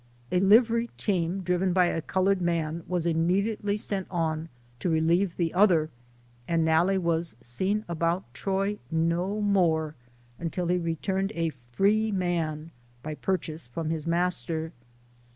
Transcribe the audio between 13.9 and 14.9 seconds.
his master.